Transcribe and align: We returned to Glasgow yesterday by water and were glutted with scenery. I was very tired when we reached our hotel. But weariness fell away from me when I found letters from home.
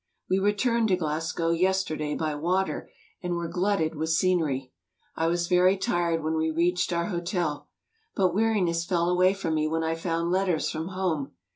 We 0.27 0.39
returned 0.39 0.87
to 0.87 0.95
Glasgow 0.95 1.51
yesterday 1.51 2.15
by 2.15 2.33
water 2.33 2.89
and 3.21 3.35
were 3.35 3.47
glutted 3.47 3.93
with 3.93 4.09
scenery. 4.09 4.71
I 5.15 5.27
was 5.27 5.45
very 5.45 5.77
tired 5.77 6.23
when 6.23 6.33
we 6.37 6.49
reached 6.49 6.91
our 6.91 7.05
hotel. 7.09 7.67
But 8.15 8.33
weariness 8.33 8.83
fell 8.83 9.11
away 9.11 9.35
from 9.35 9.53
me 9.53 9.67
when 9.67 9.83
I 9.83 9.93
found 9.93 10.31
letters 10.31 10.71
from 10.71 10.87
home. 10.87 11.33